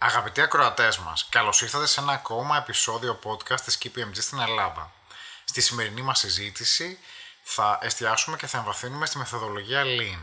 Αγαπητοί 0.00 0.40
ακροατές 0.40 0.98
μας, 0.98 1.26
καλώς 1.28 1.62
ήρθατε 1.62 1.86
σε 1.86 2.00
ένα 2.00 2.12
ακόμα 2.12 2.56
επεισόδιο 2.56 3.18
podcast 3.24 3.60
της 3.60 3.78
KPMG 3.82 4.14
στην 4.14 4.40
Ελλάδα. 4.40 4.92
Στη 5.44 5.60
σημερινή 5.60 6.02
μας 6.02 6.18
συζήτηση 6.18 6.98
θα 7.42 7.78
εστιάσουμε 7.82 8.36
και 8.36 8.46
θα 8.46 8.58
εμβαθύνουμε 8.58 9.06
στη 9.06 9.18
μεθοδολογία 9.18 9.82
Lean. 9.84 10.20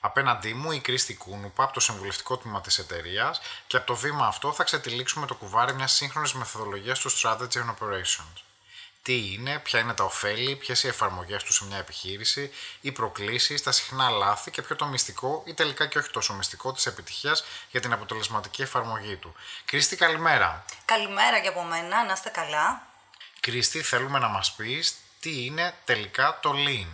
Απέναντί 0.00 0.54
μου 0.54 0.72
η 0.72 0.80
Κρίστη 0.80 1.14
Κούνουπα 1.14 1.64
από 1.64 1.72
το 1.72 1.80
συμβουλευτικό 1.80 2.36
τμήμα 2.36 2.60
της 2.60 2.78
εταιρείας 2.78 3.40
και 3.66 3.76
από 3.76 3.86
το 3.86 3.96
βήμα 3.96 4.26
αυτό 4.26 4.52
θα 4.52 4.64
ξετυλίξουμε 4.64 5.26
το 5.26 5.34
κουβάρι 5.34 5.74
μιας 5.74 5.92
σύγχρονης 5.92 6.32
μεθοδολογίας 6.32 6.98
του 6.98 7.10
Strategy 7.10 7.56
and 7.56 7.74
Operations 7.78 8.42
τι 9.06 9.32
είναι, 9.32 9.58
ποια 9.58 9.80
είναι 9.80 9.94
τα 9.94 10.04
ωφέλη, 10.04 10.56
ποιες 10.56 10.82
οι 10.82 10.88
εφαρμογές 10.88 11.42
τους 11.42 11.54
σε 11.54 11.64
μια 11.64 11.76
επιχείρηση, 11.76 12.52
οι 12.80 12.92
προκλήσεις, 12.92 13.62
τα 13.62 13.72
συχνά 13.72 14.10
λάθη 14.10 14.50
και 14.50 14.62
ποιο 14.62 14.76
το 14.76 14.86
μυστικό 14.86 15.42
ή 15.46 15.54
τελικά 15.54 15.86
και 15.86 15.98
όχι 15.98 16.10
τόσο 16.10 16.34
μυστικό 16.34 16.72
της 16.72 16.86
επιτυχίας 16.86 17.44
για 17.70 17.80
την 17.80 17.92
αποτελεσματική 17.92 18.62
εφαρμογή 18.62 19.16
του. 19.16 19.34
Κρίστη, 19.64 19.96
καλημέρα. 19.96 20.64
Καλημέρα 20.84 21.40
και 21.40 21.48
από 21.48 21.62
μένα, 21.62 22.04
να 22.04 22.12
είστε 22.12 22.28
καλά. 22.28 22.86
Κρίστη, 23.40 23.82
θέλουμε 23.82 24.18
να 24.18 24.28
μας 24.28 24.52
πεις 24.52 24.96
τι 25.20 25.44
είναι 25.44 25.74
τελικά 25.84 26.38
το 26.42 26.52
Lean. 26.56 26.88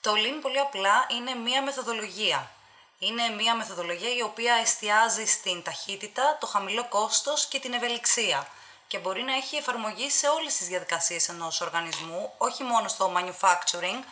Το 0.00 0.12
Lean 0.12 0.38
πολύ 0.42 0.58
απλά 0.58 1.06
είναι 1.16 1.34
μία 1.34 1.62
μεθοδολογία. 1.62 2.50
Είναι 2.98 3.28
μία 3.28 3.54
μεθοδολογία 3.54 4.14
η 4.16 4.22
οποία 4.22 4.54
εστιάζει 4.54 5.24
στην 5.26 5.62
ταχύτητα, 5.62 6.36
το 6.40 6.46
χαμηλό 6.46 6.88
κόστος 6.88 7.46
και 7.46 7.58
την 7.58 7.72
ευελιξία 7.72 8.48
και 8.90 8.98
μπορεί 8.98 9.22
να 9.22 9.34
έχει 9.34 9.56
εφαρμογή 9.56 10.10
σε 10.10 10.28
όλες 10.28 10.56
τις 10.56 10.66
διαδικασίες 10.66 11.28
ενός 11.28 11.60
οργανισμού, 11.60 12.32
όχι 12.38 12.62
μόνο 12.62 12.88
στο 12.88 13.12
manufacturing, 13.16 14.04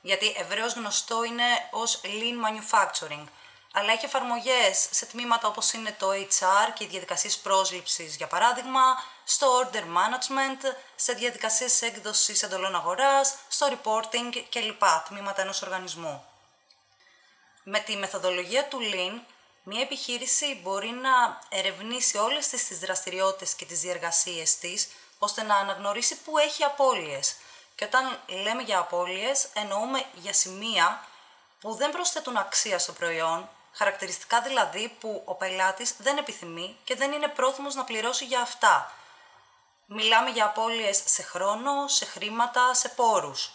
γιατί 0.00 0.34
ευρέως 0.36 0.72
γνωστό 0.72 1.24
είναι 1.24 1.44
ως 1.70 2.00
lean 2.04 2.36
manufacturing, 2.46 3.24
αλλά 3.72 3.92
έχει 3.92 4.04
εφαρμογές 4.04 4.88
σε 4.90 5.06
τμήματα 5.06 5.48
όπως 5.48 5.72
είναι 5.72 5.96
το 5.98 6.10
HR 6.10 6.72
και 6.74 6.84
οι 6.84 6.86
διαδικασίες 6.86 7.38
πρόσληψης, 7.38 8.16
για 8.16 8.26
παράδειγμα, 8.26 8.80
στο 9.24 9.46
order 9.60 9.82
management, 9.82 10.74
σε 10.96 11.12
διαδικασίες 11.12 11.82
έκδοσης 11.82 12.42
εντολών 12.42 12.74
αγοράς, 12.74 13.34
στο 13.48 13.66
reporting 13.70 14.42
κλπ. 14.50 14.82
τμήματα 15.08 15.42
ενός 15.42 15.62
οργανισμού. 15.62 16.24
Με 17.62 17.78
τη 17.78 17.96
μεθοδολογία 17.96 18.64
του 18.64 18.78
Lean 18.92 19.20
Μία 19.68 19.80
επιχείρηση 19.80 20.60
μπορεί 20.62 20.90
να 20.90 21.38
ερευνήσει 21.48 22.16
όλες 22.18 22.48
τις, 22.48 22.66
τις 22.66 22.78
δραστηριότητες 22.78 23.54
και 23.54 23.64
τις 23.64 23.80
διεργασίες 23.80 24.58
της, 24.58 24.88
ώστε 25.18 25.42
να 25.42 25.56
αναγνωρίσει 25.56 26.16
που 26.16 26.38
έχει 26.38 26.64
απώλειες. 26.64 27.36
Και 27.74 27.84
όταν 27.84 28.20
λέμε 28.26 28.62
για 28.62 28.78
απώλειες, 28.78 29.48
εννοούμε 29.54 30.04
για 30.12 30.32
σημεία 30.32 31.04
που 31.60 31.74
δεν 31.74 31.90
προσθέτουν 31.90 32.36
αξία 32.36 32.78
στο 32.78 32.92
προϊόν, 32.92 33.48
χαρακτηριστικά 33.72 34.40
δηλαδή 34.40 34.96
που 35.00 35.22
ο 35.24 35.34
πελάτης 35.34 35.94
δεν 35.98 36.16
επιθυμεί 36.16 36.76
και 36.84 36.94
δεν 36.94 37.12
είναι 37.12 37.28
πρόθυμος 37.28 37.74
να 37.74 37.84
πληρώσει 37.84 38.24
για 38.24 38.40
αυτά. 38.40 38.92
Μιλάμε 39.86 40.30
για 40.30 40.44
απώλειες 40.44 41.02
σε 41.04 41.22
χρόνο, 41.22 41.88
σε 41.88 42.04
χρήματα, 42.04 42.74
σε 42.74 42.88
πόρους. 42.88 43.50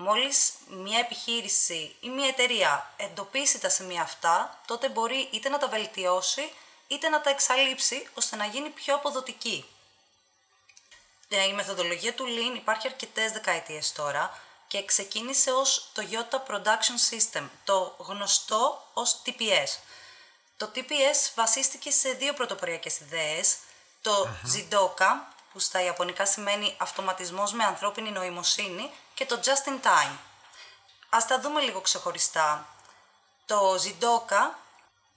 Μόλις 0.00 0.52
μια 0.66 0.98
επιχείρηση 0.98 1.96
ή 2.00 2.08
μια 2.08 2.28
εταιρεία 2.28 2.92
εντοπίσει 2.96 3.58
τα 3.58 3.68
σημεία 3.68 4.02
αυτά, 4.02 4.60
τότε 4.66 4.88
μπορεί 4.88 5.28
είτε 5.32 5.48
να 5.48 5.58
τα 5.58 5.68
βελτιώσει, 5.68 6.52
είτε 6.86 7.08
να 7.08 7.20
τα 7.20 7.30
εξαλείψει, 7.30 8.08
ώστε 8.14 8.36
να 8.36 8.44
γίνει 8.44 8.68
πιο 8.68 8.94
αποδοτική. 8.94 9.64
Ε, 11.28 11.46
η 11.46 11.52
μεθοδολογία 11.52 12.14
του 12.14 12.24
Lean 12.24 12.56
υπάρχει 12.56 12.86
αρκετές 12.86 13.32
δεκαετίες 13.32 13.92
τώρα 13.92 14.38
και 14.68 14.84
ξεκίνησε 14.84 15.50
ως 15.50 15.90
το 15.92 16.02
Toyota 16.02 16.52
Production 16.52 17.10
System, 17.10 17.48
το 17.64 17.96
γνωστό 17.98 18.88
ως 18.92 19.22
TPS. 19.24 19.78
Το 20.56 20.70
TPS 20.74 21.32
βασίστηκε 21.34 21.90
σε 21.90 22.12
δύο 22.12 22.34
πρωτοποριακές 22.34 23.00
ιδέες, 23.00 23.56
το 24.02 24.28
uh 24.44 25.16
που 25.52 25.58
στα 25.58 25.82
Ιαπωνικά 25.82 26.26
σημαίνει 26.26 26.74
αυτοματισμός 26.78 27.52
με 27.52 27.64
ανθρώπινη 27.64 28.10
νοημοσύνη 28.10 28.90
και 29.18 29.26
το 29.26 29.40
just 29.44 29.68
in 29.68 29.86
time. 29.86 30.16
Ας 31.08 31.26
τα 31.26 31.40
δούμε 31.40 31.60
λίγο 31.60 31.80
ξεχωριστά. 31.80 32.66
Το 33.46 33.76
ζιντόκα 33.78 34.58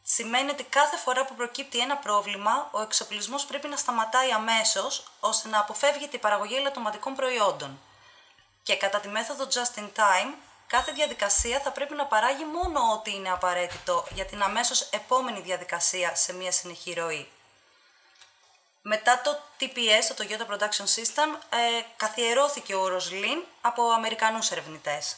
σημαίνει 0.04 0.50
ότι 0.50 0.64
κάθε 0.64 0.98
φορά 0.98 1.26
που 1.26 1.36
προκύπτει 1.36 1.80
ένα 1.80 1.98
πρόβλημα, 1.98 2.70
ο 2.72 2.82
εξοπλισμός 2.82 3.46
πρέπει 3.46 3.68
να 3.68 3.76
σταματάει 3.76 4.32
αμέσως, 4.32 5.04
ώστε 5.20 5.50
να 5.50 5.60
αποφεύγει 5.60 6.10
η 6.12 6.18
παραγωγή 6.18 6.56
ελαττωματικών 6.56 7.16
προϊόντων. 7.16 7.80
Και 8.64 8.78
κατά 8.78 9.00
τη 9.00 9.08
μέθοδο 9.08 9.48
just 9.54 9.80
in 9.80 9.90
time, 9.96 10.34
κάθε 10.68 10.92
διαδικασία 10.92 11.60
θα 11.60 11.72
πρέπει 11.72 11.96
να 11.96 12.06
παράγει 12.06 12.46
μόνο 12.46 12.80
ό,τι 12.94 13.16
είναι 13.16 13.32
απαραίτητο 13.32 14.06
για 14.14 14.26
την 14.26 14.42
αμέσως 14.42 14.82
επόμενη 14.82 15.40
διαδικασία 15.40 16.16
σε 16.16 16.34
μια 16.34 16.52
συνεχή 16.52 16.94
ροή. 16.94 17.32
Μετά 18.82 19.22
το 19.22 19.40
TPS, 19.60 20.16
το 20.16 20.26
Toyota 20.28 20.52
Production 20.52 20.86
System, 20.96 21.40
ε, 21.50 21.82
καθιερώθηκε 21.98 22.76
ο 22.76 22.82
όρος 22.82 23.10
Lean 23.12 23.44
από 23.62 23.92
Αμερικανούς 23.92 24.52
ερευνητές. 24.52 25.16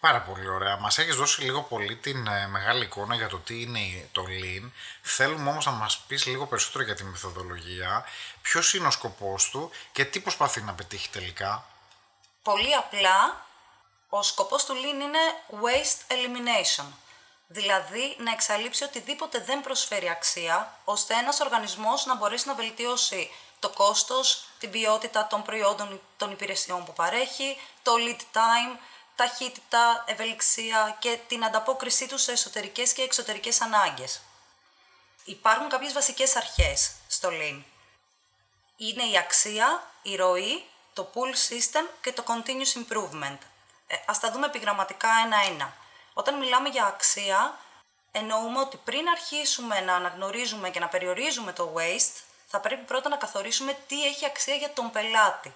Πάρα 0.00 0.20
πολύ 0.20 0.48
ωραία. 0.48 0.76
Μας 0.76 0.98
έχεις 0.98 1.16
δώσει 1.16 1.42
λίγο 1.42 1.62
πολύ 1.62 1.96
την 1.96 2.26
ε, 2.26 2.46
μεγάλη 2.46 2.84
εικόνα 2.84 3.14
για 3.14 3.28
το 3.28 3.38
τι 3.38 3.62
είναι 3.62 4.08
το 4.12 4.24
Lean. 4.28 4.70
Θέλουμε 5.02 5.50
όμως 5.50 5.66
να 5.66 5.72
μας 5.72 5.98
πεις 5.98 6.26
λίγο 6.26 6.46
περισσότερο 6.46 6.84
για 6.84 6.94
τη 6.94 7.04
μεθοδολογία, 7.04 8.04
ποιος 8.42 8.74
είναι 8.74 8.86
ο 8.86 8.90
σκοπός 8.90 9.50
του 9.50 9.70
και 9.92 10.04
τι 10.04 10.20
προσπαθεί 10.20 10.60
να 10.62 10.72
πετύχει 10.72 11.08
τελικά; 11.08 11.64
Πολύ 12.42 12.74
απλά, 12.74 13.46
ο 14.08 14.22
σκοπός 14.22 14.64
του 14.64 14.74
Lean 14.74 15.02
είναι 15.02 15.18
Waste 15.50 16.12
Elimination 16.12 16.84
δηλαδή 17.52 18.16
να 18.18 18.30
εξαλείψει 18.30 18.84
οτιδήποτε 18.84 19.38
δεν 19.38 19.60
προσφέρει 19.60 20.08
αξία, 20.08 20.78
ώστε 20.84 21.14
ένας 21.14 21.40
οργανισμός 21.40 22.06
να 22.06 22.14
μπορέσει 22.14 22.48
να 22.48 22.54
βελτιώσει 22.54 23.30
το 23.58 23.68
κόστος, 23.68 24.44
την 24.58 24.70
ποιότητα 24.70 25.26
των 25.26 25.42
προϊόντων 25.42 26.00
των 26.16 26.30
υπηρεσιών 26.30 26.84
που 26.84 26.92
παρέχει, 26.92 27.58
το 27.82 27.92
lead 27.98 28.20
time, 28.36 28.78
ταχύτητα, 29.16 30.04
ευελιξία 30.06 30.96
και 30.98 31.18
την 31.28 31.44
ανταπόκρισή 31.44 32.06
τους 32.08 32.22
σε 32.22 32.32
εσωτερικές 32.32 32.92
και 32.92 33.02
εξωτερικές 33.02 33.60
ανάγκες. 33.60 34.20
Υπάρχουν 35.24 35.68
κάποιες 35.68 35.92
βασικές 35.92 36.36
αρχές 36.36 36.92
στο 37.08 37.28
Lean. 37.28 37.62
Είναι 38.76 39.02
η 39.02 39.18
αξία, 39.18 39.90
η 40.02 40.16
ροή, 40.16 40.64
το 40.92 41.10
pull 41.14 41.52
system 41.52 41.84
και 42.00 42.12
το 42.12 42.24
continuous 42.26 42.78
improvement. 42.78 43.38
Ε, 43.86 43.96
ας 44.06 44.20
τα 44.20 44.30
δούμε 44.30 44.46
επιγραμματικά 44.46 45.08
ένα-ένα. 45.24 45.74
Όταν 46.20 46.38
μιλάμε 46.38 46.68
για 46.68 46.84
αξία, 46.84 47.58
εννοούμε 48.12 48.60
ότι 48.60 48.76
πριν 48.76 49.08
αρχίσουμε 49.08 49.80
να 49.80 49.94
αναγνωρίζουμε 49.94 50.70
και 50.70 50.80
να 50.80 50.88
περιορίζουμε 50.88 51.52
το 51.52 51.72
waste, 51.76 52.16
θα 52.46 52.60
πρέπει 52.60 52.84
πρώτα 52.84 53.08
να 53.08 53.16
καθορίσουμε 53.16 53.76
τι 53.86 54.06
έχει 54.06 54.26
αξία 54.26 54.54
για 54.54 54.72
τον 54.72 54.90
πελάτη. 54.90 55.54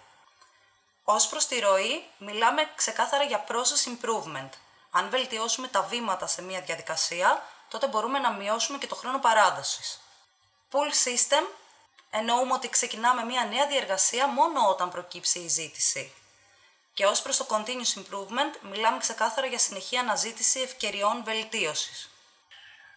Ως 1.04 1.28
προς 1.28 1.46
τη 1.46 1.58
ροή, 1.58 2.04
μιλάμε 2.18 2.70
ξεκάθαρα 2.74 3.24
για 3.24 3.44
process 3.48 3.90
improvement. 3.92 4.48
Αν 4.90 5.10
βελτιώσουμε 5.10 5.68
τα 5.68 5.82
βήματα 5.82 6.26
σε 6.26 6.42
μια 6.42 6.60
διαδικασία, 6.60 7.46
τότε 7.68 7.86
μπορούμε 7.86 8.18
να 8.18 8.32
μειώσουμε 8.32 8.78
και 8.78 8.86
το 8.86 8.94
χρόνο 8.94 9.18
παράδοσης. 9.18 10.00
Pull 10.70 11.08
system, 11.08 11.44
εννοούμε 12.10 12.52
ότι 12.52 12.68
ξεκινάμε 12.68 13.24
μια 13.24 13.44
νέα 13.44 13.66
διεργασία 13.66 14.26
μόνο 14.26 14.68
όταν 14.68 14.90
προκύψει 14.90 15.38
η 15.38 15.48
ζήτηση. 15.48 16.12
Και 16.94 17.06
ως 17.06 17.22
προς 17.22 17.36
το 17.36 17.46
continuous 17.50 17.98
improvement, 17.98 18.70
μιλάμε 18.70 18.98
ξεκάθαρα 18.98 19.46
για 19.46 19.58
συνεχή 19.58 19.96
αναζήτηση 19.96 20.60
ευκαιριών 20.60 21.24
βελτίωσης. 21.24 22.08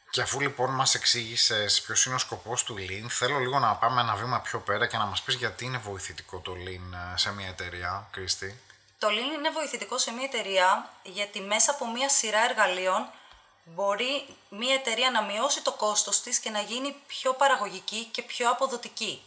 Και 0.10 0.22
αφού 0.22 0.40
λοιπόν 0.40 0.70
μας 0.70 0.96
εξήγησες 0.96 1.82
ποιος 1.82 2.06
είναι 2.06 2.16
ο 2.16 2.18
σκοπός 2.18 2.64
του 2.64 2.76
Lean, 2.78 3.06
θέλω 3.10 3.40
λίγο 3.40 3.60
να 3.60 3.76
πάμε 3.76 4.02
ένα 4.02 4.16
βήμα 4.16 4.40
πιο 4.40 4.60
πέρα 4.60 4.88
και 4.88 4.98
να 4.98 5.06
μας 5.06 5.22
πεις 5.22 5.36
γιατί 5.36 5.66
είναι 5.66 5.78
βοηθητικό 5.78 6.40
το 6.40 6.52
Lean 6.52 7.14
ε, 7.14 7.18
σε 7.18 7.34
μια 7.34 7.48
εταιρεία, 7.48 8.08
Κρίστη. 8.12 8.60
Το 9.00 9.08
Lean 9.08 9.38
είναι 9.38 9.50
βοηθητικό 9.50 9.98
σε 9.98 10.12
μια 10.12 10.24
εταιρεία 10.24 10.94
γιατί 11.04 11.42
μέσα 11.42 11.72
από 11.72 11.92
μια 11.92 12.10
σειρά 12.10 12.44
εργαλείων 12.50 13.10
μπορεί 13.64 14.26
μια 14.50 14.74
εταιρεία 14.74 15.12
να 15.12 15.22
μειώσει 15.22 15.62
το 15.62 15.72
κόστος 15.72 16.22
της 16.22 16.40
και 16.40 16.50
να 16.50 16.60
γίνει 16.60 16.96
πιο 17.08 17.34
παραγωγική 17.34 18.04
και 18.06 18.22
πιο 18.22 18.50
αποδοτική. 18.50 19.24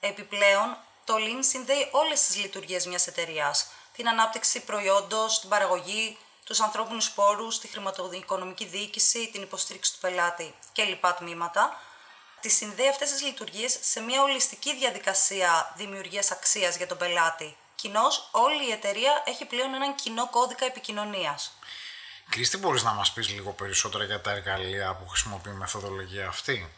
Επιπλέον, 0.00 0.76
το 1.04 1.14
Lean 1.14 1.38
συνδέει 1.40 1.88
όλες 1.90 2.22
τις 2.22 2.36
λειτουργίες 2.36 2.86
μιας 2.86 3.06
εταιρείας 3.06 3.66
την 3.98 4.08
ανάπτυξη 4.08 4.60
προϊόντος, 4.60 5.40
την 5.40 5.48
παραγωγή, 5.48 6.18
τους 6.44 6.60
ανθρώπινους 6.60 7.10
πόρου, 7.10 7.48
τη 7.48 7.68
χρηματοοικονομική 7.68 8.64
διοίκηση, 8.64 9.30
την 9.32 9.42
υποστήριξη 9.42 9.92
του 9.92 9.98
πελάτη 9.98 10.54
και 10.72 10.82
λοιπά 10.84 11.14
τμήματα. 11.14 11.80
Τη 12.40 12.48
συνδέει 12.48 12.88
αυτές 12.88 13.10
τις 13.10 13.22
λειτουργίες 13.22 13.78
σε 13.80 14.00
μια 14.00 14.22
ολιστική 14.22 14.76
διαδικασία 14.76 15.74
δημιουργίας 15.76 16.30
αξίας 16.30 16.76
για 16.76 16.86
τον 16.86 16.98
πελάτη. 16.98 17.56
Κοινώς, 17.74 18.28
όλη 18.30 18.68
η 18.68 18.72
εταιρεία 18.72 19.22
έχει 19.26 19.44
πλέον 19.44 19.74
έναν 19.74 19.94
κοινό 19.94 20.28
κώδικα 20.28 20.64
επικοινωνίας. 20.64 21.58
Κρίστη, 22.28 22.56
μπορείς 22.56 22.82
να 22.82 22.92
μας 22.92 23.12
πεις 23.12 23.28
λίγο 23.28 23.52
περισσότερα 23.52 24.04
για 24.04 24.20
τα 24.20 24.30
εργαλεία 24.30 24.94
που 24.94 25.08
χρησιμοποιεί 25.08 25.50
η 25.50 25.52
μεθοδολογία 25.52 26.28
αυτή; 26.28 26.70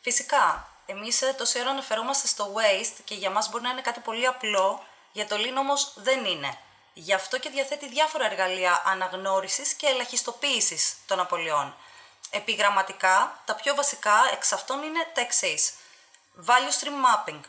Φυσικά. 0.00 0.66
Εμείς 0.86 1.22
ε, 1.22 1.34
τόση 1.38 1.60
ώρα 1.60 1.70
αναφερόμαστε 1.70 2.26
στο 2.26 2.52
waste 2.54 3.00
και 3.04 3.14
για 3.14 3.30
μας 3.30 3.50
μπορεί 3.50 3.62
να 3.62 3.70
είναι 3.70 3.80
κάτι 3.80 4.00
πολύ 4.00 4.26
απλό 4.26 4.82
για 5.12 5.26
το 5.26 5.36
Lean 5.38 5.56
όμως 5.58 5.92
δεν 5.96 6.24
είναι. 6.24 6.58
Γι' 6.94 7.14
αυτό 7.14 7.38
και 7.38 7.50
διαθέτει 7.50 7.88
διάφορα 7.88 8.24
εργαλεία 8.24 8.82
αναγνώρισης 8.86 9.72
και 9.72 9.86
ελαχιστοποίησης 9.86 10.96
των 11.06 11.20
απολειών. 11.20 11.74
Επιγραμματικά, 12.30 13.42
τα 13.44 13.54
πιο 13.54 13.74
βασικά 13.74 14.14
εξ 14.32 14.52
αυτών 14.52 14.82
είναι 14.82 15.10
τα 15.14 15.20
εξής. 15.20 15.72
Value 16.46 16.84
Stream 16.84 17.28
Mapping. 17.28 17.40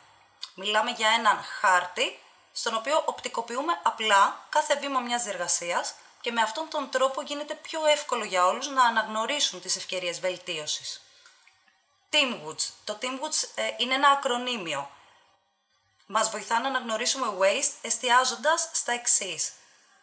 Μιλάμε 0.56 0.92
για 0.92 1.10
έναν 1.10 1.44
χάρτη 1.60 2.19
στον 2.54 2.75
οποίο 2.75 3.01
οπτικοποιούμε 3.06 3.80
απλά 3.83 4.45
κάθε 4.50 4.75
βήμα 4.75 5.00
μιας 5.00 5.24
διεργασίας 5.24 5.95
και 6.21 6.31
με 6.31 6.42
αυτόν 6.42 6.68
τον 6.69 6.89
τρόπο 6.89 7.21
γίνεται 7.21 7.54
πιο 7.54 7.86
εύκολο 7.86 8.24
για 8.24 8.45
όλους 8.45 8.68
να 8.68 8.83
αναγνωρίσουν 8.83 9.62
τις 9.62 9.75
ευκαιρίες 9.75 10.19
βελτίωσης. 10.19 11.01
Teamwoods. 12.10 12.69
Το 12.83 12.98
Teamwoods 13.01 13.50
ε, 13.56 13.63
είναι 13.77 13.94
ένα 13.94 14.10
ακρονίμιο. 14.10 14.89
Μας 16.06 16.30
βοηθά 16.30 16.60
να 16.60 16.68
αναγνωρίσουμε 16.68 17.28
waste 17.40 17.74
εστιάζοντας 17.82 18.70
στα 18.74 18.92
εξής. 18.92 19.52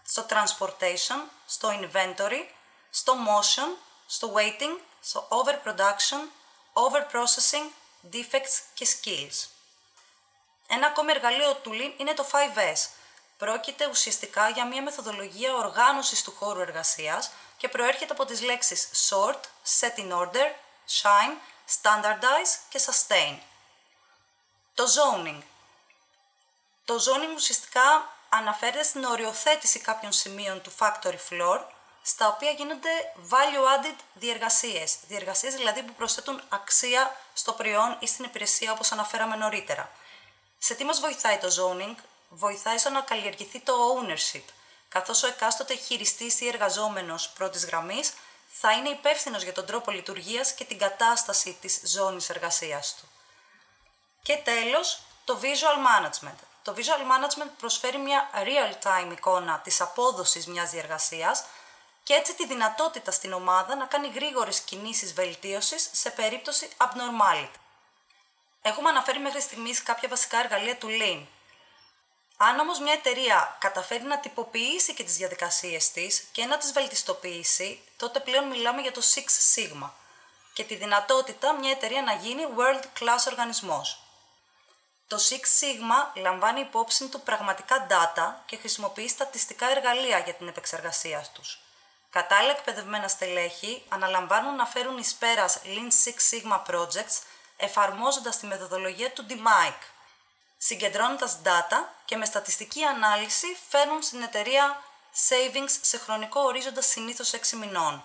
Στο 0.03 0.27
transportation, 0.31 1.29
στο 1.47 1.69
inventory, 1.69 2.47
στο 2.91 3.15
motion, 3.29 3.77
στο 4.07 4.33
waiting, 4.37 4.79
στο 5.01 5.29
overproduction, 5.31 6.29
overprocessing, 6.73 7.71
defects 8.13 8.61
και 8.75 8.87
skills. 8.89 9.49
Ένα 10.69 10.87
ακόμη 10.87 11.11
εργαλείο 11.11 11.55
του 11.55 11.71
Lean 11.73 12.01
είναι 12.01 12.15
το 12.15 12.27
5S. 12.33 12.89
Πρόκειται 13.37 13.87
ουσιαστικά 13.87 14.49
για 14.49 14.67
μια 14.67 14.83
μεθοδολογία 14.83 15.55
οργάνωσης 15.55 16.23
του 16.23 16.35
χώρου 16.39 16.61
εργασίας 16.61 17.31
και 17.57 17.69
προέρχεται 17.69 18.13
από 18.13 18.25
τις 18.25 18.41
λέξεις 18.43 18.89
sort, 19.11 19.41
set 19.81 19.99
in 19.99 20.13
order, 20.13 20.53
shine, 21.03 21.37
standardize 21.83 22.59
και 22.69 22.81
sustain. 22.87 23.39
Το 24.75 24.85
zoning. 24.85 25.43
Το 26.91 26.97
zoning 26.97 27.35
ουσιαστικά 27.35 28.17
αναφέρεται 28.29 28.83
στην 28.83 29.05
οριοθέτηση 29.05 29.79
κάποιων 29.79 30.13
σημείων 30.13 30.63
του 30.63 30.73
factory 30.79 31.19
floor, 31.31 31.61
στα 32.03 32.29
οποία 32.29 32.51
γίνονται 32.51 32.89
value-added 33.31 33.97
διεργασίες. 34.15 34.97
Διεργασίες 35.09 35.55
δηλαδή 35.55 35.83
που 35.83 35.93
προσθέτουν 35.93 36.43
αξία 36.49 37.17
στο 37.33 37.53
προϊόν 37.53 37.97
ή 38.01 38.07
στην 38.07 38.25
υπηρεσία 38.25 38.73
όπως 38.73 38.93
αναφέραμε 38.93 39.37
νωρίτερα. 39.37 39.91
Σε 40.59 40.75
τι 40.75 40.85
μας 40.85 41.01
βοηθάει 41.01 41.39
το 41.39 41.49
zoning, 41.49 41.95
βοηθάει 42.29 42.79
στο 42.79 42.91
να 42.91 43.01
καλλιεργηθεί 43.01 43.61
το 43.61 43.73
ownership, 43.73 44.45
καθώς 44.89 45.23
ο 45.23 45.27
εκάστοτε 45.27 45.75
χειριστής 45.75 46.41
ή 46.41 46.47
εργαζόμενος 46.47 47.29
πρώτης 47.29 47.65
γραμμής 47.65 48.13
θα 48.47 48.73
είναι 48.73 48.89
υπεύθυνος 48.89 49.43
για 49.43 49.53
τον 49.53 49.67
τρόπο 49.67 49.91
λειτουργίας 49.91 50.53
και 50.53 50.65
την 50.65 50.79
κατάσταση 50.79 51.57
της 51.61 51.81
ζώνης 51.85 52.31
εργασίας 52.31 52.97
του. 53.01 53.09
Και 54.23 54.37
τέλος, 54.37 55.01
το 55.25 55.39
visual 55.43 55.77
management. 55.89 56.49
Το 56.63 56.75
visual 56.77 57.01
management 57.13 57.51
προσφέρει 57.59 57.99
μια 57.99 58.31
real-time 58.35 59.13
εικόνα 59.13 59.59
της 59.59 59.81
απόδοσης 59.81 60.47
μιας 60.47 60.71
διεργασίας 60.71 61.45
και 62.03 62.15
έτσι 62.15 62.35
τη 62.35 62.47
δυνατότητα 62.47 63.11
στην 63.11 63.33
ομάδα 63.33 63.75
να 63.75 63.85
κάνει 63.85 64.09
γρήγορες 64.09 64.61
κινήσεις 64.61 65.15
βελτίωσης 65.15 65.91
σε 65.93 66.11
περίπτωση 66.11 66.69
abnormality. 66.77 67.59
Έχουμε 68.63 68.89
αναφέρει 68.89 69.19
μέχρι 69.19 69.41
στιγμής 69.41 69.83
κάποια 69.83 70.09
βασικά 70.09 70.39
εργαλεία 70.39 70.77
του 70.77 70.89
Lean. 70.91 71.27
Αν 72.37 72.59
όμως 72.59 72.81
μια 72.81 72.93
εταιρεία 72.93 73.57
καταφέρει 73.61 74.03
να 74.03 74.19
τυποποιήσει 74.19 74.95
και 74.95 75.05
τις 75.05 75.17
διαδικασίες 75.17 75.91
της 75.91 76.29
και 76.33 76.45
να 76.45 76.59
τις 76.59 76.73
βελτιστοποιήσει, 76.73 77.83
τότε 77.97 78.21
πλέον 78.21 78.45
μιλάμε 78.45 78.81
για 78.81 78.93
το 78.93 79.03
Six 79.15 79.25
Sigma 79.55 79.91
και 80.53 80.65
τη 80.65 80.75
δυνατότητα 80.75 81.53
μια 81.53 81.71
εταιρεία 81.71 82.03
να 82.03 82.13
γίνει 82.13 82.43
world 82.57 82.85
class 82.99 83.25
οργανισμός. 83.27 84.10
Το 85.11 85.19
Six 85.29 85.43
Sigma 85.61 86.21
λαμβάνει 86.21 86.61
υπόψη 86.61 87.09
του 87.09 87.21
πραγματικά 87.21 87.87
data 87.91 88.33
και 88.47 88.57
χρησιμοποιεί 88.57 89.09
στατιστικά 89.09 89.71
εργαλεία 89.71 90.19
για 90.19 90.35
την 90.35 90.49
επεξεργασία 90.49 91.27
τους. 91.33 91.61
Κατάλληλα 92.11 92.53
εκπαιδευμένα 92.53 93.09
στελέχη 93.09 93.83
αναλαμβάνουν 93.89 94.55
να 94.55 94.67
φέρουν 94.67 94.99
εις 94.99 95.15
πέρας 95.15 95.59
Lean 95.65 95.91
Six 96.05 96.15
Sigma 96.31 96.63
projects 96.71 97.23
εφαρμόζοντας 97.57 98.39
τη 98.39 98.47
μεθοδολογία 98.47 99.11
του 99.11 99.27
DMIC, 99.29 99.75
συγκεντρώνοντας 100.59 101.39
data 101.45 101.77
και 102.05 102.17
με 102.17 102.25
στατιστική 102.25 102.85
ανάλυση 102.85 103.57
φέρνουν 103.69 104.03
στην 104.03 104.23
εταιρεία 104.23 104.83
savings 105.29 105.71
σε 105.81 105.99
χρονικό 105.99 106.41
ορίζοντα 106.41 106.83
συνήθως 106.83 107.31
6 107.31 107.57
μηνών. 107.57 108.05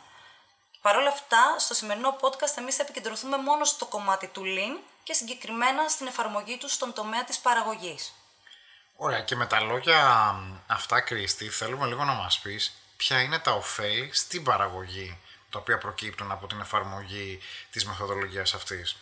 Παρ' 0.81 0.97
όλα 0.97 1.09
αυτά, 1.09 1.55
στο 1.59 1.73
σημερινό 1.73 2.17
podcast 2.21 2.57
εμείς 2.57 2.75
θα 2.75 2.83
επικεντρωθούμε 2.83 3.37
μόνο 3.37 3.63
στο 3.63 3.85
κομμάτι 3.85 4.27
του 4.27 4.41
Lean 4.45 4.94
και 5.05 5.13
συγκεκριμένα 5.13 5.87
στην 5.87 6.07
εφαρμογή 6.07 6.57
τους 6.57 6.73
στον 6.73 6.93
τομέα 6.93 7.23
της 7.23 7.37
παραγωγής. 7.37 8.13
Ωραία, 8.95 9.21
και 9.21 9.35
με 9.35 9.45
τα 9.45 9.59
λόγια 9.59 9.99
αυτά, 10.67 11.01
Κρίστη, 11.01 11.49
θέλουμε 11.49 11.85
λίγο 11.87 12.03
να 12.03 12.13
μας 12.13 12.39
πεις 12.39 12.73
ποια 12.97 13.21
είναι 13.21 13.39
τα 13.39 13.51
ωφέλη 13.51 14.09
στην 14.13 14.43
παραγωγή, 14.43 15.19
τα 15.49 15.59
οποία 15.59 15.77
προκύπτουν 15.77 16.31
από 16.31 16.47
την 16.47 16.59
εφαρμογή 16.59 17.39
της 17.71 17.85
μεθοδολογίας 17.85 18.53
αυτής. 18.53 18.95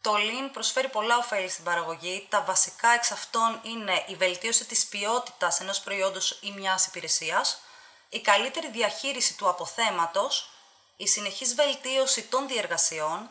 Το 0.00 0.14
Lean 0.14 0.50
προσφέρει 0.52 0.88
πολλά 0.88 1.16
ωφέλη 1.16 1.48
στην 1.48 1.64
παραγωγή. 1.64 2.26
Τα 2.28 2.42
βασικά 2.42 2.88
εξ 2.88 3.10
αυτών 3.10 3.60
είναι 3.62 4.04
η 4.06 4.14
βελτίωση 4.14 4.64
της 4.64 4.86
ποιότητας 4.86 5.60
ενός 5.60 5.80
προϊόντος 5.80 6.38
ή 6.40 6.52
μιας 6.52 6.86
υπηρεσίας, 6.86 7.60
η 8.08 8.20
καλύτερη 8.20 8.70
διαχείριση 8.70 9.36
του 9.36 9.48
αποθέματος, 9.48 10.50
η 10.96 11.06
συνεχής 11.06 11.54
βελτίωση 11.54 12.22
των 12.22 12.48
διεργασιών, 12.48 13.30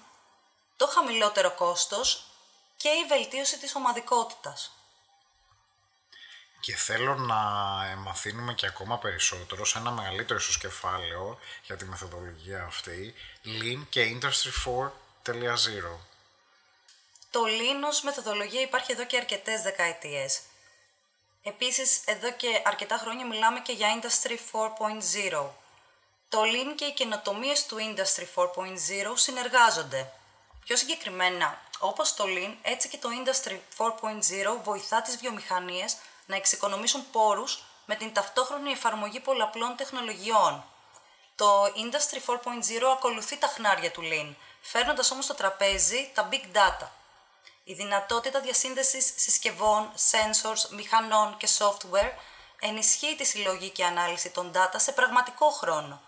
το 0.80 0.88
χαμηλότερο 0.88 1.52
κόστος 1.52 2.24
και 2.78 2.90
η 2.90 3.06
βελτίωση 3.08 3.60
της 3.60 3.76
ομαδικότητας. 3.76 4.72
Και 6.60 6.76
θέλω 6.76 7.16
να 7.16 7.36
μαθαίνουμε 7.98 8.54
και 8.54 8.66
ακόμα 8.66 8.98
περισσότερο 8.98 9.66
σε 9.66 9.78
ένα 9.78 9.92
μεγαλύτερο 9.92 10.40
ίσως 10.40 10.58
κεφάλαιο 10.58 11.40
για 11.64 11.76
τη 11.76 11.86
μεθοδολογία 11.86 12.64
αυτή, 12.64 13.14
Lean 13.46 13.82
και 13.90 14.18
Industry 14.22 14.52
4.0. 15.26 16.00
Το 17.32 17.44
Lean 17.46 17.88
ως 17.88 18.02
μεθοδολογία 18.02 18.62
υπάρχει 18.62 18.92
εδώ 18.92 19.06
και 19.06 19.18
αρκετές 19.18 19.62
δεκαετίες. 19.62 20.40
Επίσης, 21.44 22.02
εδώ 22.06 22.32
και 22.32 22.62
αρκετά 22.66 22.98
χρόνια 22.98 23.26
μιλάμε 23.26 23.60
και 23.60 23.72
για 23.72 24.00
Industry 24.02 24.38
4.0. 24.52 25.50
Το 26.30 26.42
Lean 26.42 26.76
και 26.76 26.86
οι 26.86 26.94
καινοτομίες 26.94 27.66
του 27.66 27.78
Industry 27.80 28.26
4.0 28.36 28.46
συνεργάζονται. 29.16 30.14
Πιο 30.70 30.78
συγκεκριμένα, 30.78 31.62
όπως 31.80 32.14
το 32.14 32.24
Lean, 32.28 32.56
έτσι 32.62 32.88
και 32.90 32.98
το 32.98 33.10
Industry 33.10 33.58
4.0 33.78 33.88
βοηθά 34.64 35.02
τις 35.02 35.18
βιομηχανίες 35.18 35.98
να 36.26 36.36
εξοικονομήσουν 36.36 37.10
πόρους 37.12 37.64
με 37.86 37.96
την 37.96 38.14
ταυτόχρονη 38.14 38.72
εφαρμογή 38.72 39.20
πολλαπλών 39.20 39.76
τεχνολογιών. 39.76 40.64
Το 41.36 41.64
Industry 41.64 42.32
4.0 42.32 42.36
ακολουθεί 42.94 43.38
τα 43.38 43.48
χνάρια 43.48 43.92
του 43.92 44.02
Lean, 44.04 44.34
φέρνοντας 44.62 45.12
όμως 45.12 45.26
στο 45.26 45.34
τραπέζι 45.34 46.12
τα 46.14 46.30
Big 46.32 46.58
Data– 46.58 46.88
η 47.64 47.74
δυνατότητα 47.74 48.40
διασύνδεσης 48.40 49.14
συσκευών, 49.16 49.92
sensors, 50.12 50.70
μηχανών 50.70 51.38
και 51.38 51.48
software 51.58 52.12
ενισχύει 52.60 53.16
τη 53.16 53.26
συλλογή 53.26 53.70
και 53.70 53.86
ανάλυση 53.86 54.30
των 54.30 54.52
data 54.56 54.76
σε 54.76 54.92
πραγματικό 54.92 55.50
χρόνο. 55.50 56.02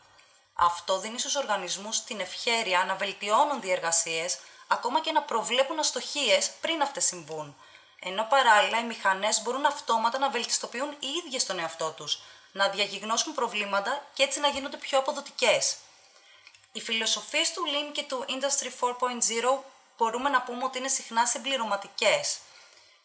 Αυτό 0.54 1.00
δίνει 1.00 1.20
στους 1.20 1.36
οργανισμούς 1.36 2.04
την 2.04 2.20
ευχέρεια 2.20 2.84
να 2.88 2.96
βελτιώνουν 2.96 3.62
διεργασίες, 3.62 4.38
ακόμα 4.72 5.02
και 5.02 5.12
να 5.12 5.22
προβλέπουν 5.22 5.80
αστοχίες 5.80 6.52
πριν 6.62 6.82
αυτές 6.82 7.06
συμβούν. 7.06 7.56
Ενώ 8.00 8.24
παράλληλα 8.30 8.80
οι 8.80 8.84
μηχανές 8.84 9.42
μπορούν 9.42 9.66
αυτόματα 9.66 10.18
να 10.18 10.30
βελτιστοποιούν 10.30 10.96
οι 11.00 11.08
ίδιες 11.26 11.46
τον 11.46 11.60
εαυτό 11.60 11.92
τους, 11.92 12.22
να 12.52 12.70
διαγιγνώσουν 12.70 13.34
προβλήματα 13.34 14.06
και 14.14 14.24
έτσι 14.24 14.40
να 14.40 14.48
γίνονται 14.48 14.78
πιο 14.78 14.98
αποδοτικές. 14.98 15.76
Οι 16.72 16.82
φιλοσοφίες 16.82 17.52
του 17.54 17.64
Lean 17.66 17.92
και 17.92 18.04
του 18.04 18.26
Industry 18.28 18.70
4.0 18.80 19.64
μπορούμε 19.98 20.30
να 20.30 20.42
πούμε 20.42 20.64
ότι 20.64 20.78
είναι 20.78 20.88
συχνά 20.88 21.26
συμπληρωματικές. 21.26 22.38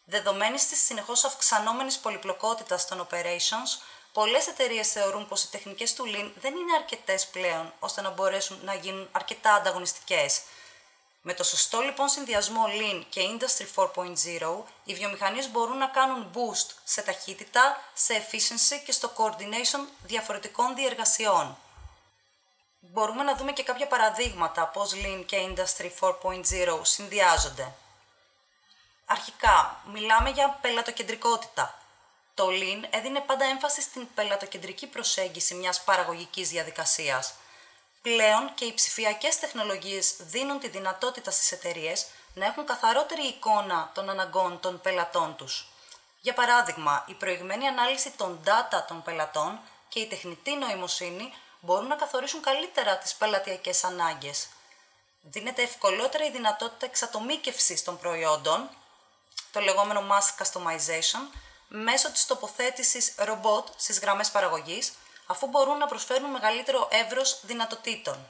Δεδομένη 0.05 0.57
της 0.57 0.85
συνεχώς 0.85 1.23
αυξανόμενης 1.23 1.97
πολυπλοκότητας 1.97 2.87
των 2.87 3.07
operations, 3.07 3.81
πολλές 4.13 4.47
εταιρείες 4.47 4.91
θεωρούν 4.91 5.27
πως 5.27 5.43
οι 5.43 5.49
τεχνικές 5.49 5.93
του 5.93 6.03
Lean 6.05 6.31
δεν 6.35 6.55
είναι 6.55 6.75
αρκετές 6.75 7.27
πλέον 7.27 7.73
ώστε 7.79 8.01
να 8.01 8.09
μπορέσουν 8.09 8.59
να 8.63 8.73
γίνουν 8.73 9.09
αρκετά 9.11 9.53
ανταγωνιστικές. 9.53 10.41
Με 11.21 11.33
το 11.33 11.43
σωστό 11.43 11.81
λοιπόν 11.81 12.07
συνδυασμό 12.07 12.63
Lean 12.67 13.03
και 13.09 13.21
Industry 13.21 13.83
4.0, 13.95 14.63
οι 14.83 14.93
βιομηχανίες 14.93 15.51
μπορούν 15.51 15.77
να 15.77 15.87
κάνουν 15.87 16.31
boost 16.33 16.69
σε 16.83 17.01
ταχύτητα, 17.01 17.83
σε 17.93 18.13
efficiency 18.13 18.81
και 18.85 18.91
στο 18.91 19.11
coordination 19.17 19.87
διαφορετικών 20.03 20.75
διεργασιών 20.75 21.57
μπορούμε 22.79 23.23
να 23.23 23.35
δούμε 23.35 23.51
και 23.51 23.63
κάποια 23.63 23.87
παραδείγματα 23.87 24.65
πώς 24.67 24.93
Lean 24.93 25.23
και 25.25 25.37
Industry 25.49 25.89
4.0 25.99 26.79
συνδυάζονται. 26.81 27.73
Αρχικά, 29.05 29.81
μιλάμε 29.85 30.29
για 30.29 30.57
πελατοκεντρικότητα. 30.61 31.81
Το 32.33 32.47
Lean 32.47 32.83
έδινε 32.89 33.19
πάντα 33.19 33.45
έμφαση 33.45 33.81
στην 33.81 34.07
πελατοκεντρική 34.13 34.87
προσέγγιση 34.87 35.55
μιας 35.55 35.83
παραγωγικής 35.83 36.49
διαδικασίας. 36.49 37.33
Πλέον 38.13 38.53
και 38.55 38.65
οι 38.65 38.73
ψηφιακές 38.73 39.39
τεχνολογίες 39.39 40.15
δίνουν 40.19 40.59
τη 40.59 40.67
δυνατότητα 40.67 41.31
στις 41.31 41.51
εταιρείες 41.51 42.05
να 42.33 42.45
έχουν 42.45 42.65
καθαρότερη 42.65 43.21
εικόνα 43.21 43.91
των 43.93 44.09
αναγκών 44.09 44.59
των 44.59 44.81
πελατών 44.81 45.35
τους. 45.35 45.67
Για 46.21 46.33
παράδειγμα, 46.33 47.05
η 47.07 47.13
προηγμένη 47.13 47.67
ανάλυση 47.67 48.11
των 48.17 48.39
data 48.45 48.85
των 48.87 49.01
πελατών 49.01 49.59
και 49.89 49.99
η 49.99 50.07
τεχνητή 50.07 50.55
νοημοσύνη 50.55 51.33
μπορούν 51.59 51.87
να 51.87 51.95
καθορίσουν 51.95 52.41
καλύτερα 52.41 52.97
τις 52.97 53.15
πελατειακές 53.15 53.83
ανάγκες. 53.83 54.47
Δίνεται 55.21 55.61
ευκολότερα 55.61 56.25
η 56.25 56.31
δυνατότητα 56.31 56.85
εξατομίκευσης 56.85 57.83
των 57.83 57.99
προϊόντων, 57.99 58.69
το 59.51 59.59
λεγόμενο 59.59 60.03
mass 60.11 60.43
customization, 60.43 61.37
μέσω 61.67 62.11
της 62.11 62.25
τοποθέτησης 62.25 63.13
ρομπότ 63.17 63.67
στις 63.77 63.99
γραμμές 63.99 64.31
παραγωγής, 64.31 64.93
αφού 65.27 65.47
μπορούν 65.47 65.77
να 65.77 65.85
προσφέρουν 65.85 66.29
μεγαλύτερο 66.29 66.87
εύρος 66.91 67.39
δυνατοτήτων. 67.45 68.29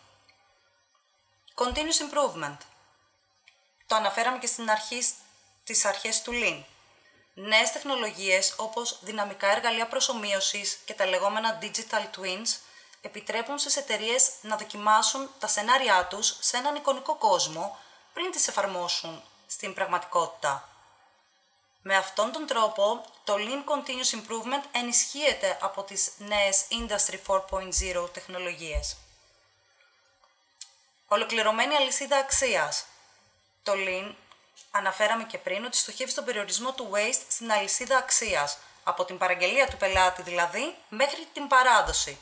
Continuous 1.55 1.99
improvement. 2.09 2.57
Το 3.87 3.95
αναφέραμε 3.95 4.37
και 4.37 4.47
στην 4.47 4.69
αρχή 4.69 5.01
στις 5.63 5.85
αρχές 5.85 6.21
του 6.21 6.31
Lean. 6.33 6.63
Νέες 7.33 7.71
τεχνολογίες 7.71 8.53
όπως 8.57 8.99
δυναμικά 9.01 9.47
εργαλεία 9.47 9.87
προσωμείωσης 9.87 10.79
και 10.85 10.93
τα 10.93 11.05
λεγόμενα 11.05 11.59
digital 11.61 12.19
twins 12.19 12.55
επιτρέπουν 13.01 13.57
στις 13.57 13.75
εταιρείες 13.75 14.31
να 14.41 14.57
δοκιμάσουν 14.57 15.29
τα 15.39 15.47
σενάριά 15.47 16.05
τους 16.05 16.37
σε 16.39 16.57
έναν 16.57 16.75
εικονικό 16.75 17.15
κόσμο 17.15 17.77
πριν 18.13 18.31
τις 18.31 18.47
εφαρμόσουν 18.47 19.23
στην 19.47 19.73
πραγματικότητα. 19.73 20.69
Με 21.89 21.95
αυτόν 21.95 22.31
τον 22.31 22.47
τρόπο, 22.47 23.05
το 23.23 23.35
Lean 23.37 23.63
Continuous 23.71 24.15
Improvement 24.19 24.63
ενισχύεται 24.71 25.57
από 25.61 25.83
τις 25.83 26.11
νέες 26.17 26.65
Industry 26.69 27.17
4.0 27.27 28.13
τεχνολογίες. 28.13 28.97
Ολοκληρωμένη 31.07 31.75
αλυσίδα 31.75 32.17
αξίας. 32.17 32.85
Το 33.63 33.73
Lean 33.75 34.13
αναφέραμε 34.71 35.23
και 35.23 35.37
πριν 35.37 35.65
ότι 35.65 35.77
στοχεύει 35.77 36.11
στον 36.11 36.25
περιορισμό 36.25 36.73
του 36.73 36.89
waste 36.93 37.21
στην 37.27 37.51
αλυσίδα 37.51 37.97
αξίας, 37.97 38.57
από 38.83 39.05
την 39.05 39.17
παραγγελία 39.17 39.67
του 39.67 39.77
πελάτη 39.77 40.21
δηλαδή 40.21 40.75
μέχρι 40.89 41.27
την 41.33 41.47
παράδοση. 41.47 42.17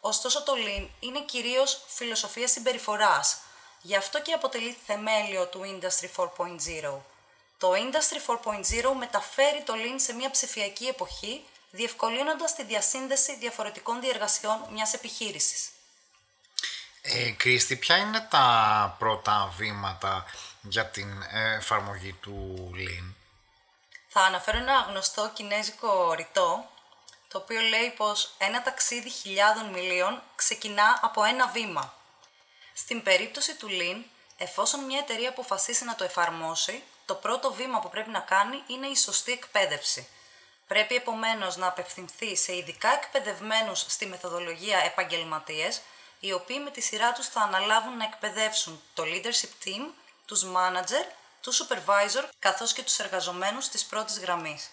Ωστόσο 0.00 0.42
το 0.42 0.52
Lean 0.56 0.88
είναι 1.00 1.20
κυρίως 1.20 1.82
φιλοσοφία 1.86 2.48
συμπεριφοράς, 2.48 3.38
γι' 3.82 3.96
αυτό 3.96 4.22
και 4.22 4.32
αποτελεί 4.32 4.76
θεμέλιο 4.86 5.46
του 5.46 5.60
Industry 5.64 6.08
4.0. 6.16 7.19
Το 7.60 7.72
Industry 7.72 8.30
4.0 8.44 8.94
μεταφέρει 8.98 9.62
το 9.62 9.74
Lean 9.76 9.96
σε 9.96 10.12
μια 10.12 10.30
ψηφιακή 10.30 10.86
εποχή, 10.86 11.44
διευκολύνοντας 11.70 12.54
τη 12.54 12.64
διασύνδεση 12.64 13.36
διαφορετικών 13.36 14.00
διεργασιών 14.00 14.66
μιας 14.72 14.94
επιχείρησης. 14.94 15.70
Ε, 17.02 17.30
Κρίστη, 17.30 17.76
ποια 17.76 17.96
είναι 17.96 18.26
τα 18.30 18.96
πρώτα 18.98 19.54
βήματα 19.56 20.24
για 20.62 20.86
την 20.86 21.22
εφαρμογή 21.58 22.12
του 22.12 22.70
Lean? 22.74 23.14
Θα 24.08 24.20
αναφέρω 24.20 24.58
ένα 24.58 24.86
γνωστό 24.88 25.30
κινέζικο 25.34 26.12
ρητό, 26.12 26.70
το 27.28 27.38
οποίο 27.38 27.60
λέει 27.60 27.90
πως 27.96 28.34
ένα 28.38 28.62
ταξίδι 28.62 29.10
χιλιάδων 29.10 29.66
μιλίων 29.70 30.22
ξεκινά 30.34 30.98
από 31.02 31.24
ένα 31.24 31.48
βήμα. 31.48 31.94
Στην 32.74 33.02
περίπτωση 33.02 33.56
του 33.56 33.68
Lean, 33.70 34.02
εφόσον 34.36 34.84
μια 34.84 34.98
εταιρεία 34.98 35.28
αποφασίσει 35.28 35.84
να 35.84 35.94
το 35.94 36.04
εφαρμόσει, 36.04 36.82
το 37.10 37.16
πρώτο 37.16 37.52
βήμα 37.52 37.80
που 37.80 37.90
πρέπει 37.90 38.10
να 38.10 38.20
κάνει 38.20 38.62
είναι 38.66 38.86
η 38.86 38.96
σωστή 38.96 39.32
εκπαίδευση. 39.32 40.08
Πρέπει 40.66 40.94
επομένως 40.94 41.56
να 41.56 41.66
απευθυνθεί 41.66 42.36
σε 42.36 42.56
ειδικά 42.56 42.88
εκπαιδευμένους 42.92 43.84
στη 43.88 44.06
μεθοδολογία 44.06 44.78
επαγγελματίες, 44.78 45.80
οι 46.20 46.32
οποίοι 46.32 46.60
με 46.64 46.70
τη 46.70 46.80
σειρά 46.80 47.12
τους 47.12 47.26
θα 47.26 47.40
αναλάβουν 47.40 47.96
να 47.96 48.04
εκπαιδεύσουν 48.04 48.82
το 48.94 49.02
leadership 49.06 49.64
team, 49.64 49.84
τους 50.26 50.44
manager, 50.44 51.04
τους 51.40 51.62
supervisor, 51.62 52.24
καθώς 52.38 52.72
και 52.72 52.82
τους 52.82 52.98
εργαζομένους 52.98 53.68
της 53.68 53.84
πρώτης 53.84 54.18
γραμμής. 54.18 54.70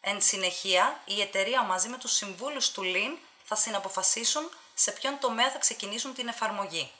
Εν 0.00 0.22
συνεχεία, 0.22 1.00
η 1.04 1.20
εταιρεία 1.20 1.62
μαζί 1.62 1.88
με 1.88 1.98
τους 1.98 2.12
συμβούλους 2.12 2.70
του 2.70 2.82
Lean 2.84 3.18
θα 3.44 3.54
συναποφασίσουν 3.54 4.50
σε 4.74 4.90
ποιον 4.90 5.18
τομέα 5.18 5.50
θα 5.50 5.58
ξεκινήσουν 5.58 6.14
την 6.14 6.28
εφαρμογή. 6.28 6.92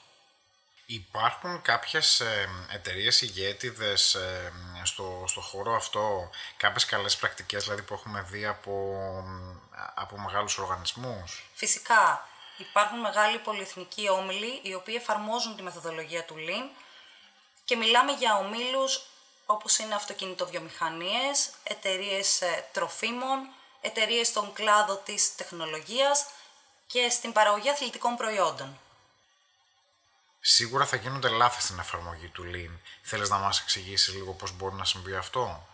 Υπάρχουν 0.85 1.61
κάποιες 1.61 2.19
ε, 2.19 2.49
εταιρείες 2.71 3.21
ηγέτιδες 3.21 4.13
ε, 4.13 4.53
στο, 4.83 5.23
στο 5.27 5.41
χώρο 5.41 5.75
αυτό, 5.75 6.29
κάποιες 6.57 6.85
καλές 6.85 7.15
πρακτικές 7.15 7.63
δηλαδή 7.63 7.81
που 7.81 7.93
έχουμε 7.93 8.21
δει 8.21 8.45
από, 8.45 8.73
από 9.95 10.17
μεγάλους 10.19 10.57
οργανισμούς; 10.57 11.49
Φυσικά, 11.53 12.27
υπάρχουν 12.57 12.99
μεγάλοι 12.99 13.37
πολυεθνικοί 13.37 14.09
όμιλοι 14.09 14.59
οι 14.63 14.73
οποίοι 14.73 14.95
εφαρμόζουν 14.97 15.55
τη 15.55 15.61
μεθοδολογία 15.61 16.23
του 16.23 16.35
Lean 16.37 16.69
και 17.65 17.75
μιλάμε 17.75 18.11
για 18.11 18.37
ομίλους 18.37 19.05
όπως 19.45 19.77
είναι 19.77 19.95
αυτοκινητοβιομηχανίες, 19.95 21.49
εταιρείες 21.63 22.41
ε, 22.41 22.65
τροφίμων, 22.71 23.49
εταιρείες 23.81 24.27
στον 24.27 24.53
κλάδο 24.53 24.95
της 24.95 25.35
τεχνολογίας 25.35 26.25
και 26.87 27.09
στην 27.09 27.31
παραγωγή 27.31 27.69
αθλητικών 27.69 28.15
προϊόντων. 28.15 28.79
Σίγουρα 30.47 30.85
θα 30.85 30.95
γίνονται 30.95 31.29
λάθη 31.29 31.61
στην 31.61 31.79
εφαρμογή 31.79 32.27
του 32.27 32.43
Lean. 32.53 32.79
Θέλεις 33.01 33.29
να 33.29 33.37
μας 33.37 33.59
εξηγήσεις 33.59 34.13
λίγο 34.13 34.31
πώς 34.31 34.51
μπορεί 34.51 34.75
να 34.75 34.85
συμβεί 34.85 35.15
αυτό; 35.15 35.67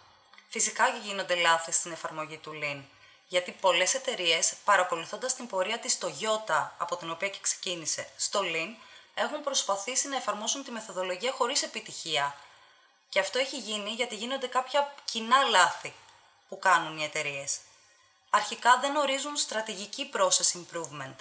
Φυσικά 0.50 0.92
και 0.92 1.00
γίνονται 1.04 1.36
λάθη 1.36 1.72
στην 1.72 1.92
εφαρμογή 1.92 2.38
του 2.38 2.52
Lean. 2.64 2.82
Γιατί 3.28 3.52
πολλές 3.52 3.94
εταιρείες, 3.94 4.54
παρακολουθώντας 4.66 5.36
την 5.36 5.48
πορεία 5.48 5.80
της 5.80 5.98
Toyota, 6.02 6.68
από 6.78 6.96
την 6.96 7.12
οποία 7.12 7.30
και 7.30 7.38
ξεκίνησε, 7.42 8.10
στο 8.18 8.40
Lean, 8.44 8.70
έχουν 9.14 9.44
προσπαθήσει 9.44 10.08
να 10.08 10.16
εφαρμόσουν 10.16 10.64
τη 10.64 10.72
μεθοδολογία 10.72 11.32
χωρίς 11.32 11.64
επιτυχία. 11.64 12.36
Και 13.10 13.20
αυτό 13.20 13.40
έχει 13.40 13.58
γίνει 13.58 13.90
γιατί 13.90 14.16
γίνονται 14.16 14.48
κάποια 14.48 14.94
κοινά 15.06 15.44
λάθη 15.44 15.94
που 16.50 16.60
κάνουν 16.60 16.98
οι 16.98 17.04
εταιρείες. 17.04 17.58
Αρχικά 18.30 18.80
δεν 18.80 18.96
ορίζουν 18.96 19.36
στρατηγική 19.38 20.10
process 20.14 20.58
improvement, 20.60 21.16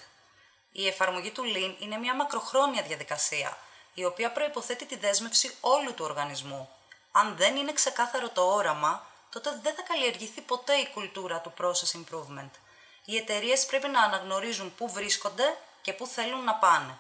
η 0.72 0.86
εφαρμογή 0.86 1.30
του 1.30 1.42
Lean 1.42 1.74
είναι 1.78 1.96
μια 1.96 2.14
μακροχρόνια 2.14 2.82
διαδικασία, 2.82 3.58
η 3.94 4.04
οποία 4.04 4.32
προϋποθέτει 4.32 4.86
τη 4.86 4.96
δέσμευση 4.96 5.56
όλου 5.60 5.94
του 5.94 6.04
οργανισμού. 6.04 6.68
Αν 7.12 7.36
δεν 7.36 7.56
είναι 7.56 7.72
ξεκάθαρο 7.72 8.28
το 8.28 8.42
όραμα, 8.42 9.06
τότε 9.30 9.58
δεν 9.62 9.74
θα 9.74 9.82
καλλιεργηθεί 9.82 10.40
ποτέ 10.40 10.74
η 10.74 10.88
κουλτούρα 10.88 11.40
του 11.40 11.52
process 11.60 11.98
improvement. 11.98 12.50
Οι 13.04 13.16
εταιρείες 13.16 13.66
πρέπει 13.66 13.88
να 13.88 14.02
αναγνωρίζουν 14.02 14.74
πού 14.74 14.90
βρίσκονται 14.90 15.58
και 15.82 15.92
πού 15.92 16.06
θέλουν 16.06 16.44
να 16.44 16.54
πάνε. 16.54 16.98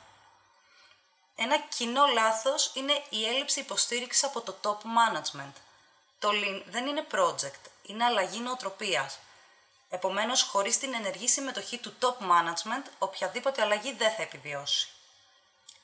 Ένα 1.36 1.58
κοινό 1.58 2.06
λάθος 2.06 2.70
είναι 2.74 3.02
η 3.08 3.26
έλλειψη 3.26 3.60
υποστήριξης 3.60 4.24
από 4.24 4.40
το 4.40 4.56
top 4.62 4.76
management. 4.76 5.52
Το 6.18 6.28
Lean 6.28 6.62
δεν 6.66 6.86
είναι 6.86 7.06
project, 7.12 7.70
είναι 7.82 8.04
αλλαγή 8.04 8.40
νοοτροπίας 8.40 9.18
Επομένως, 9.90 10.42
χωρίς 10.42 10.78
την 10.78 10.94
ενεργή 10.94 11.28
συμμετοχή 11.28 11.78
του 11.78 11.94
top 12.00 12.22
management, 12.22 12.84
οποιαδήποτε 12.98 13.62
αλλαγή 13.62 13.92
δεν 13.92 14.10
θα 14.10 14.22
επιβιώσει. 14.22 14.88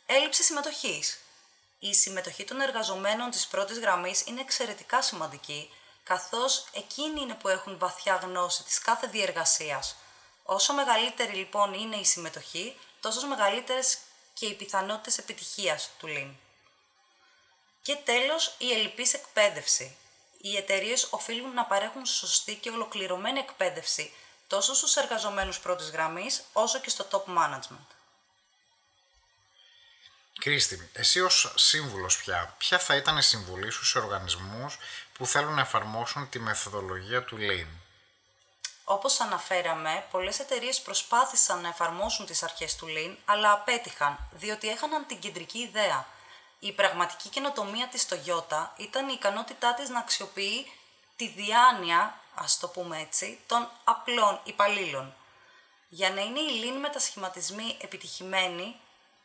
Έλλειψη 0.06 0.42
συμμετοχής. 0.42 1.20
Η 1.78 1.94
συμμετοχή 1.94 2.44
των 2.44 2.60
εργαζομένων 2.60 3.30
της 3.30 3.46
πρώτης 3.46 3.78
γραμμής 3.78 4.26
είναι 4.26 4.40
εξαιρετικά 4.40 5.02
σημαντική, 5.02 5.70
καθώς 6.04 6.66
εκείνοι 6.72 7.20
είναι 7.20 7.34
που 7.34 7.48
έχουν 7.48 7.78
βαθιά 7.78 8.14
γνώση 8.14 8.62
της 8.62 8.78
κάθε 8.78 9.06
διεργασίας. 9.06 9.96
Όσο 10.44 10.72
μεγαλύτερη 10.72 11.32
λοιπόν 11.32 11.74
είναι 11.74 11.96
η 11.96 12.04
συμμετοχή, 12.04 12.76
τόσο 13.00 13.26
μεγαλύτερες 13.26 13.98
και 14.34 14.46
οι 14.46 14.54
πιθανότητες 14.54 15.18
επιτυχίας 15.18 15.90
του 15.98 16.06
Lean. 16.08 16.34
Και 17.82 17.94
τέλος, 17.94 18.54
η 18.58 18.72
ελλειπής 18.72 19.14
εκπαίδευση 19.14 19.96
οι 20.46 20.56
εταιρείες 20.56 21.06
οφείλουν 21.10 21.54
να 21.54 21.64
παρέχουν 21.64 22.06
σωστή 22.06 22.54
και 22.54 22.70
ολοκληρωμένη 22.70 23.38
εκπαίδευση 23.38 24.12
τόσο 24.46 24.74
στους 24.74 24.96
εργαζομένους 24.96 25.58
πρώτης 25.60 25.90
γραμμής, 25.90 26.42
όσο 26.52 26.80
και 26.80 26.90
στο 26.90 27.06
top 27.10 27.38
management. 27.38 27.86
Κρίστη, 30.38 30.90
εσύ 30.92 31.20
ως 31.20 31.52
σύμβουλος 31.56 32.18
πια, 32.18 32.54
ποια 32.58 32.78
θα 32.78 32.96
ήταν 32.96 33.16
η 33.16 33.22
συμβουλή 33.22 33.70
σου 33.70 33.84
σε 33.84 33.98
οργανισμούς 33.98 34.78
που 35.12 35.26
θέλουν 35.26 35.54
να 35.54 35.60
εφαρμόσουν 35.60 36.28
τη 36.28 36.38
μεθοδολογία 36.38 37.22
του 37.22 37.36
Lean; 37.40 37.66
Όπως 38.84 39.20
αναφέραμε, 39.20 40.06
πολλές 40.10 40.38
εταιρείες 40.38 40.80
προσπάθησαν 40.80 41.60
να 41.60 41.68
εφαρμόσουν 41.68 42.26
τις 42.26 42.42
αρχές 42.42 42.76
του 42.76 42.86
Lean, 42.88 43.16
αλλά 43.24 43.52
απέτυχαν, 43.52 44.18
διότι 44.30 44.68
έχαναν 44.68 45.06
την 45.06 45.18
κεντρική 45.18 45.58
ιδέα– 45.58 46.06
η 46.58 46.72
πραγματική 46.72 47.28
καινοτομία 47.28 47.86
της 47.86 48.06
Toyota 48.10 48.66
ήταν 48.76 49.08
η 49.08 49.12
ικανότητά 49.16 49.74
της 49.74 49.88
να 49.88 49.98
αξιοποιεί 49.98 50.72
τη 51.16 51.28
διάνοια, 51.28 52.20
ας 52.34 52.58
το 52.58 52.68
πούμε 52.68 53.00
έτσι, 53.00 53.40
των 53.46 53.68
απλών 53.84 54.40
υπαλλήλων. 54.44 55.14
Για 55.88 56.10
να 56.10 56.20
είναι 56.20 56.40
οι 56.40 56.62
lean 56.62 56.80
μετασχηματισμοί 56.80 57.76
επιτυχημένοι, 57.80 58.76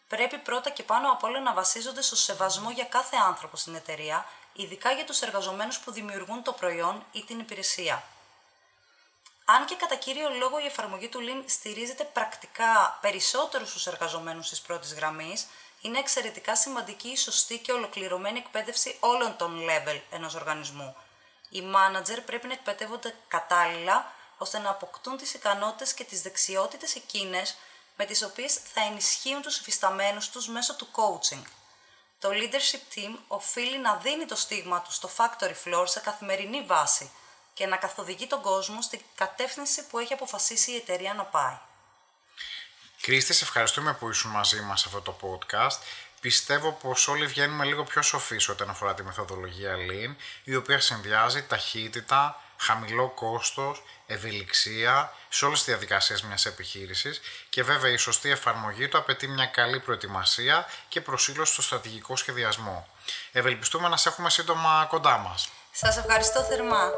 πρέπει 0.07 0.37
πρώτα 0.37 0.69
και 0.69 0.83
πάνω 0.83 1.11
απ' 1.11 1.23
όλα 1.23 1.39
να 1.39 1.53
βασίζονται 1.53 2.01
στο 2.01 2.15
σεβασμό 2.15 2.71
για 2.71 2.85
κάθε 2.85 3.17
άνθρωπο 3.17 3.57
στην 3.57 3.75
εταιρεία, 3.75 4.25
ειδικά 4.53 4.91
για 4.91 5.05
τους 5.05 5.21
εργαζομένους 5.21 5.79
που 5.79 5.91
δημιουργούν 5.91 6.43
το 6.43 6.53
προϊόν 6.53 7.05
ή 7.11 7.23
την 7.23 7.39
υπηρεσία. 7.39 8.03
Αν 9.45 9.65
και 9.65 9.75
κατά 9.75 9.95
κύριο 9.95 10.29
λόγο 10.29 10.59
η 10.59 10.65
εφαρμογή 10.65 11.07
του 11.07 11.19
Lean 11.19 11.43
στηρίζεται 11.45 12.03
πρακτικά 12.03 12.97
περισσότερο 13.01 13.65
στους 13.65 13.87
εργαζομένους 13.87 14.49
της 14.49 14.61
πρώτης 14.61 14.93
γραμμής, 14.93 15.47
είναι 15.81 15.99
εξαιρετικά 15.99 16.55
σημαντική 16.55 17.07
η 17.07 17.17
σωστή 17.17 17.57
και 17.57 17.71
ολοκληρωμένη 17.71 18.37
εκπαίδευση 18.37 18.97
όλων 18.99 19.35
των 19.37 19.65
level 19.69 20.01
ενός 20.09 20.35
οργανισμού. 20.35 20.95
Οι 21.49 21.63
manager 21.75 22.19
πρέπει 22.25 22.47
να 22.47 22.53
εκπαιδεύονται 22.53 23.15
κατάλληλα 23.27 24.13
ώστε 24.37 24.59
να 24.59 24.69
αποκτούν 24.69 25.17
τις 25.17 25.33
ικανότητες 25.33 25.93
και 25.93 26.03
τις 26.03 26.21
δεξιότητες 26.21 26.95
εκείνες 26.95 27.57
με 27.95 28.05
τις 28.05 28.23
οποίες 28.23 28.53
θα 28.53 28.81
ενισχύουν 28.81 29.41
τους 29.41 29.57
υφισταμένους 29.57 30.29
τους 30.29 30.47
μέσω 30.47 30.75
του 30.75 30.87
coaching. 30.95 31.41
Το 32.19 32.29
leadership 32.31 32.95
team 32.95 33.15
οφείλει 33.27 33.77
να 33.77 33.95
δίνει 33.95 34.25
το 34.25 34.35
στίγμα 34.35 34.81
του 34.81 34.91
στο 34.91 35.09
factory 35.17 35.53
floor 35.65 35.83
σε 35.87 35.99
καθημερινή 35.99 36.61
βάση 36.61 37.11
και 37.53 37.65
να 37.65 37.77
καθοδηγεί 37.77 38.27
τον 38.27 38.41
κόσμο 38.41 38.81
στην 38.81 39.01
κατεύθυνση 39.15 39.85
που 39.85 39.99
έχει 39.99 40.13
αποφασίσει 40.13 40.71
η 40.71 40.75
εταιρεία 40.75 41.13
να 41.13 41.23
πάει. 41.23 41.59
Κρίστη, 43.01 43.33
σε 43.33 43.43
ευχαριστούμε 43.43 43.93
που 43.93 44.09
ήσουν 44.09 44.31
μαζί 44.31 44.61
μας 44.61 44.79
σε 44.79 44.85
αυτό 44.87 45.01
το 45.01 45.17
podcast. 45.21 45.77
Πιστεύω 46.19 46.71
πως 46.71 47.07
όλοι 47.07 47.25
βγαίνουμε 47.25 47.65
λίγο 47.65 47.83
πιο 47.83 48.01
σοφοί 48.01 48.37
όταν 48.49 48.69
αφορά 48.69 48.93
τη 48.93 49.03
μεθοδολογία 49.03 49.75
Lean, 49.75 50.15
η 50.43 50.55
οποία 50.55 50.79
συνδυάζει 50.79 51.43
ταχύτητα, 51.43 52.41
χαμηλό 52.57 53.09
κόστος, 53.09 53.83
ευελιξία 54.07 55.13
σε 55.29 55.45
όλες 55.45 55.57
τις 55.57 55.67
διαδικασίες 55.67 56.21
μιας 56.21 56.45
επιχείρησης 56.45 57.21
και 57.49 57.63
βέβαια 57.63 57.91
η 57.91 57.97
σωστή 57.97 58.29
εφαρμογή 58.29 58.87
του 58.87 58.97
απαιτεί 58.97 59.27
μια 59.27 59.45
καλή 59.45 59.79
προετοιμασία 59.79 60.65
και 60.87 61.01
προσήλωση 61.01 61.53
στο 61.53 61.61
στρατηγικό 61.61 62.15
σχεδιασμό. 62.15 62.87
Ευελπιστούμε 63.31 63.87
να 63.87 63.97
σε 63.97 64.09
έχουμε 64.09 64.29
σύντομα 64.29 64.85
κοντά 64.89 65.17
μας. 65.17 65.49
Σας 65.71 65.97
ευχαριστώ 65.97 66.43
θερμά. 66.43 66.91